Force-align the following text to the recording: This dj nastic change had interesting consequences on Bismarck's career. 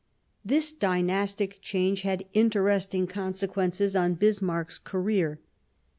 This 0.43 0.73
dj 0.73 1.05
nastic 1.05 1.61
change 1.61 2.01
had 2.01 2.25
interesting 2.33 3.05
consequences 3.05 3.95
on 3.95 4.15
Bismarck's 4.15 4.79
career. 4.79 5.39